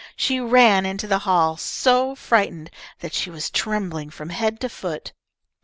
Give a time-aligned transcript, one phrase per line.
[0.15, 5.13] She ran into the hall, so frightened that she was trembling from head to foot.